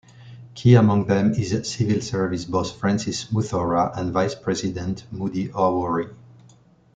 [0.55, 6.11] Key among them is civil service boss Francis Muthaura and Vice President Moody Awori.